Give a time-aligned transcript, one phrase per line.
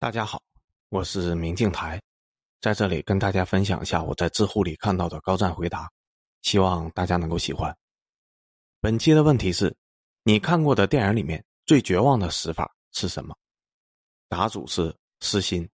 [0.00, 0.40] 大家好，
[0.90, 2.00] 我是明镜台，
[2.60, 5.90] 在这里跟大家分享一下我在知乎里看到的高赞回答，
[6.42, 7.76] 希望大家能够喜欢。
[8.80, 9.76] 本期的问题是：
[10.22, 13.36] 你看过的电影里面最绝望的死法是什么？
[14.28, 15.68] 答主是失心。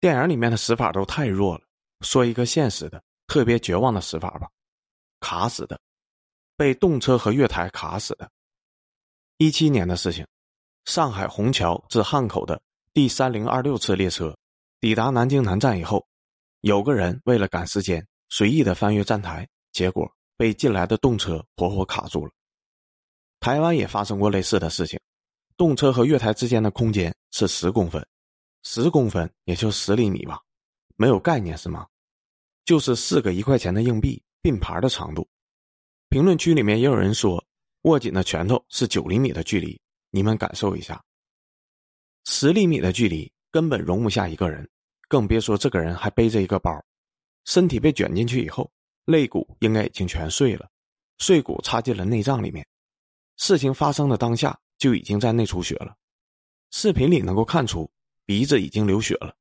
[0.00, 1.64] 电影里面的死法都太弱了，
[2.00, 4.48] 说一个现实的、特别绝望的死法吧。
[5.20, 5.78] 卡死的，
[6.56, 8.32] 被动车和月台卡死的。
[9.36, 10.26] 一七年的事情。
[10.84, 12.60] 上海虹桥至汉口的
[12.92, 14.36] 第三零二六次列车
[14.80, 16.06] 抵达南京南站以后，
[16.60, 22.32] 有个人为了赶时间，随意的翻越站台，结果被进来的动车活活卡住了。
[23.38, 25.00] 台湾也发生过类似的事情，
[25.56, 28.04] 动车和月台之间的空间是十公分，
[28.64, 30.40] 十公分也就十厘米吧，
[30.96, 31.86] 没有概念是吗？
[32.64, 35.28] 就是四个一块钱的硬币并排的长度。
[36.08, 37.44] 评论区里面也有人说，
[37.82, 39.80] 握紧的拳头是九厘米的距离。
[40.14, 41.02] 你们感受一下，
[42.26, 44.68] 十厘米的距离根本容不下一个人，
[45.08, 46.70] 更别说这个人还背着一个包，
[47.46, 48.70] 身体被卷进去以后，
[49.06, 50.68] 肋骨应该已经全碎了，
[51.16, 52.66] 碎骨插进了内脏里面。
[53.38, 55.96] 事情发生的当下就已经在内出血了，
[56.72, 57.90] 视频里能够看出
[58.26, 59.34] 鼻子已经流血了。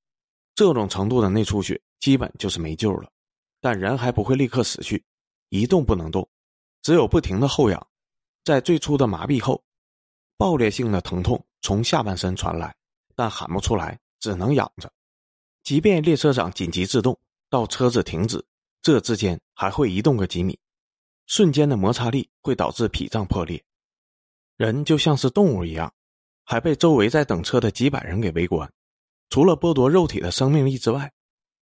[0.55, 3.11] 这种程度的内出血基本就是没救了，
[3.59, 5.03] 但人还不会立刻死去，
[5.49, 6.25] 一动不能动，
[6.81, 7.87] 只有不停的后仰，
[8.45, 9.61] 在最初的麻痹后。
[10.41, 12.75] 爆裂性的疼痛从下半身传来，
[13.15, 14.91] 但喊不出来，只能仰着。
[15.61, 17.15] 即便列车长紧急制动
[17.47, 18.43] 到车子停止，
[18.81, 20.57] 这之间还会移动个几米，
[21.27, 23.63] 瞬间的摩擦力会导致脾脏破裂。
[24.57, 25.93] 人就像是动物一样，
[26.43, 28.67] 还被周围在等车的几百人给围观。
[29.29, 31.13] 除了剥夺肉体的生命力之外，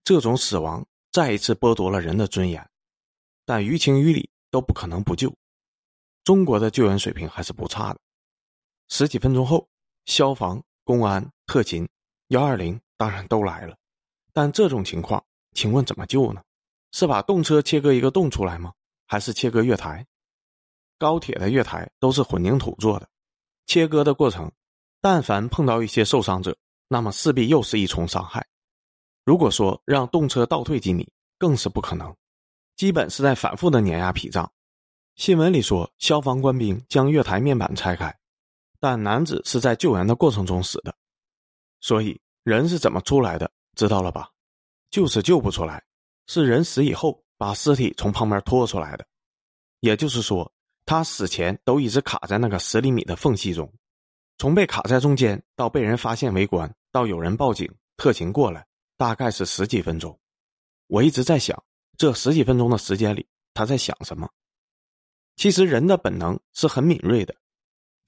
[0.05, 2.65] 这种死亡再一次剥夺了人的尊严。
[3.43, 5.35] 但于情于理都不可能不救。
[6.23, 7.99] 中国的救援水平还是不差的。
[8.89, 9.69] 十几分钟后，
[10.05, 11.87] 消防、公安、特勤、
[12.27, 13.77] 幺二零当然都来了。
[14.33, 15.23] 但这种情况，
[15.53, 16.41] 请问怎么救呢？
[16.91, 18.73] 是把动车切割一个洞出来吗？
[19.05, 20.05] 还是切割月台？
[20.97, 23.07] 高铁的月台都是混凝土做的，
[23.67, 24.51] 切割的过程，
[24.99, 26.57] 但凡碰到一些受伤者，
[26.87, 28.45] 那么势必又是一重伤害。
[29.23, 31.07] 如果说让动车倒退几米，
[31.37, 32.13] 更是不可能，
[32.75, 34.51] 基本是在反复的碾压脾脏。
[35.15, 38.18] 新闻里说，消防官兵将月台面板拆开。
[38.79, 40.95] 但男子是在救援的过程中死的，
[41.81, 43.51] 所以人是怎么出来的？
[43.75, 44.29] 知道了吧？
[44.89, 45.83] 就是救不出来，
[46.27, 49.05] 是人死以后把尸体从旁边拖出来的。
[49.81, 50.51] 也就是说，
[50.85, 53.71] 他死前都一直卡在那个十厘米的缝隙中，
[54.37, 58.65] 从被卡在中间到被人发现围观，到有人报警、特勤过来，
[58.97, 60.19] 大概是十几分钟。
[60.87, 61.63] 我一直在想，
[61.97, 64.29] 这十几分钟的时间里他在想什么？
[65.35, 67.35] 其实人的本能是很敏锐的。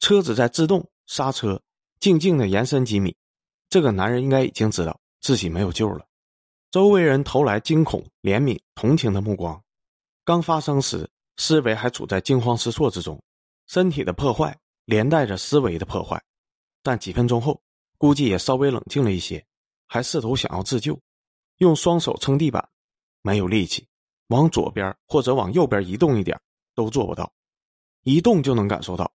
[0.01, 1.61] 车子在自动刹车，
[1.99, 3.15] 静静的延伸几米，
[3.69, 6.07] 这个男人应该已经知道自己没有救了。
[6.71, 9.63] 周围人投来惊恐、怜悯、同情的目光。
[10.25, 11.07] 刚发生时，
[11.37, 13.21] 思维还处在惊慌失措之中，
[13.67, 16.19] 身体的破坏连带着思维的破坏。
[16.81, 17.61] 但几分钟后，
[17.99, 19.45] 估计也稍微冷静了一些，
[19.87, 20.99] 还试图想要自救，
[21.57, 22.67] 用双手撑地板，
[23.21, 23.87] 没有力气，
[24.29, 26.41] 往左边或者往右边移动一点
[26.73, 27.31] 都做不到，
[28.01, 29.11] 一动就能感受到。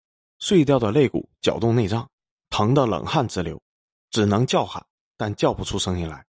[0.44, 2.10] 碎掉的肋骨搅动内脏，
[2.50, 3.62] 疼得冷汗直流，
[4.10, 4.84] 只能叫喊，
[5.16, 6.26] 但叫不出声音来，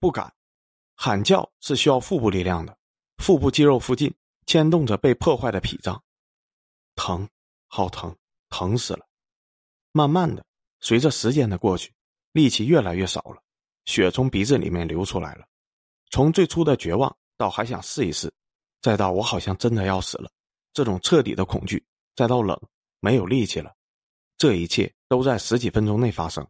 [0.00, 0.32] 不敢
[0.94, 2.74] 喊叫是需要腹部力量的，
[3.18, 4.10] 腹部肌肉附近
[4.46, 6.02] 牵动着被破坏的脾脏，
[6.94, 7.28] 疼，
[7.68, 8.16] 好疼，
[8.48, 9.06] 疼死了。
[9.92, 10.42] 慢慢的，
[10.80, 11.92] 随着时间的过去，
[12.32, 13.42] 力气越来越少了，
[13.84, 15.46] 血从鼻子里面流出来了。
[16.08, 18.32] 从最初的绝望到还想试一试，
[18.80, 20.30] 再到我好像真的要死了，
[20.72, 21.84] 这种彻底的恐惧，
[22.16, 22.58] 再到冷。
[23.02, 23.74] 没有力气了，
[24.38, 26.46] 这一切都在十几分钟内发生。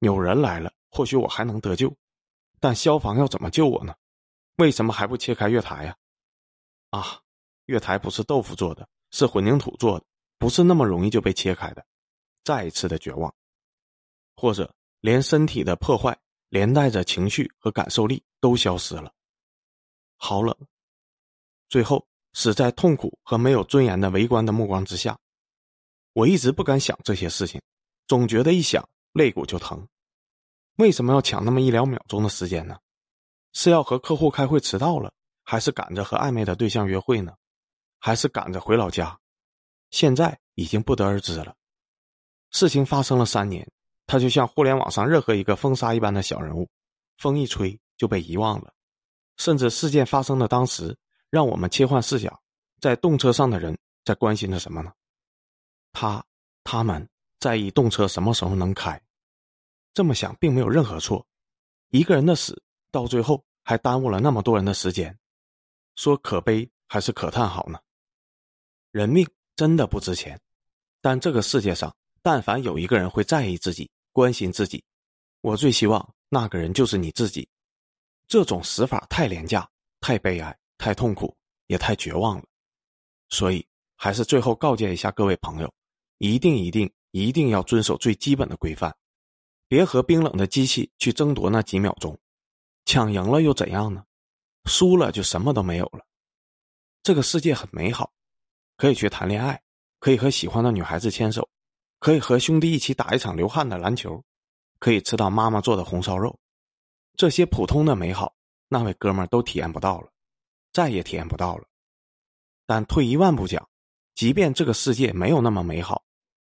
[0.00, 1.96] 有人来了，或许我还能得救，
[2.58, 3.94] 但消防要怎么救我呢？
[4.56, 5.96] 为什么还不切开月台呀？
[6.90, 7.20] 啊，
[7.66, 10.04] 月台不是豆腐做的，是混凝土做的，
[10.38, 11.86] 不是那么容易就被切开的。
[12.42, 13.32] 再一次的绝望，
[14.34, 16.18] 或者连身体的破坏，
[16.48, 19.12] 连带着情绪和感受力都消失了。
[20.16, 20.56] 好冷。
[21.68, 25.16] 最后，死在痛苦和没有尊严的围观的目光之下。
[26.14, 27.60] 我一直不敢想这些事情，
[28.06, 29.86] 总觉得一想肋骨就疼。
[30.76, 32.78] 为什么要抢那么一两秒钟的时间呢？
[33.52, 35.12] 是要和客户开会迟到了，
[35.42, 37.34] 还是赶着和暧昧的对象约会呢？
[37.98, 39.18] 还是赶着回老家？
[39.90, 41.54] 现在已经不得而知了。
[42.50, 43.68] 事情发生了三年，
[44.06, 46.68] 他就像互联网上任何一个风沙一般的小人物，
[47.18, 48.72] 风一吹就被遗忘了。
[49.36, 50.96] 甚至事件发生的当时，
[51.28, 52.40] 让我们切换视角，
[52.80, 54.92] 在动车上的人在关心着什么呢？
[55.94, 56.22] 他
[56.64, 57.08] 他们
[57.40, 59.00] 在意动车什么时候能开。
[59.94, 61.26] 这么想并没有任何错。
[61.90, 62.60] 一个人的死，
[62.90, 65.16] 到最后还耽误了那么多人的时间，
[65.94, 67.78] 说可悲还是可叹好呢？
[68.90, 70.38] 人命真的不值钱，
[71.00, 74.84] 但这个世界上，但凡有一个人会在意自己、关心自己，
[75.40, 77.48] 我最希望那个人就是你自己。
[78.26, 79.68] 这种死法太廉价、
[80.00, 81.36] 太悲哀、太痛苦，
[81.68, 82.44] 也太绝望了。
[83.28, 83.64] 所以，
[83.94, 85.72] 还是最后告诫一下各位朋友：
[86.24, 88.96] 一定、一定、一定要遵守最基本的规范，
[89.68, 92.18] 别和冰冷的机器去争夺那几秒钟。
[92.86, 94.02] 抢赢了又怎样呢？
[94.64, 96.06] 输了就什么都没有了。
[97.02, 98.10] 这个世界很美好，
[98.78, 99.60] 可以去谈恋爱，
[100.00, 101.46] 可以和喜欢的女孩子牵手，
[101.98, 104.24] 可以和兄弟一起打一场流汗的篮球，
[104.78, 106.38] 可以吃到妈妈做的红烧肉。
[107.18, 108.34] 这些普通的美好，
[108.68, 110.10] 那位哥们儿都体验不到了，
[110.72, 111.64] 再也体验不到了。
[112.64, 113.68] 但退一万步讲，
[114.14, 116.02] 即便这个世界没有那么美好，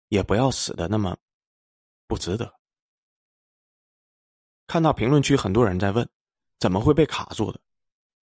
[0.10, 1.16] 也不要死的那么
[2.08, 2.54] 不值得。
[4.68, 6.08] 看到评论区很多人在问，
[6.60, 7.60] 怎么会被卡住的？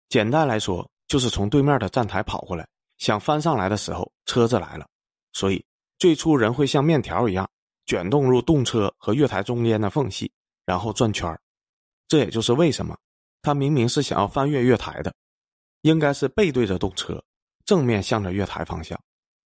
[0.09, 2.67] 简单来说，就是从对面的站台跑过来，
[2.97, 4.87] 想翻上来的时候，车子来了，
[5.33, 5.65] 所以
[5.97, 7.49] 最初人会像面条一样
[7.85, 10.31] 卷动入动车和月台中间的缝隙，
[10.65, 11.39] 然后转圈。
[12.07, 12.97] 这也就是为什么，
[13.41, 15.13] 他明明是想要翻越月台的，
[15.81, 17.23] 应该是背对着动车，
[17.65, 18.99] 正面向着月台方向，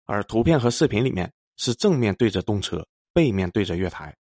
[0.06, 4.16] 而图片和视频里面是正面对着动车，背面对着月台，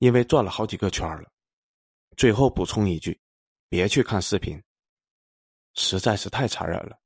[0.00, 1.24] 因为转了好几个圈了。
[2.14, 3.18] 最后补充一句，
[3.70, 4.62] 别去看视频，
[5.72, 6.98] 实在是太残忍了。